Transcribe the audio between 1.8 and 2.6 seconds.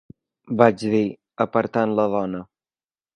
la dona.